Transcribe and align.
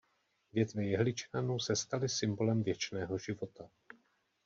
Větve 0.53 0.83
jehličnanů 0.83 1.59
se 1.59 1.75
staly 1.75 2.09
symbolem 2.09 2.63
věčného 2.63 3.17
života. 3.17 3.69